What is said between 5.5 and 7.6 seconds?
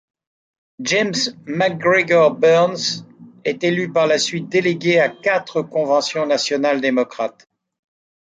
Convention nationale démocrate.